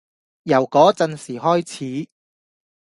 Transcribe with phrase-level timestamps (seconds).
[0.41, 2.09] 由嗰陣時開始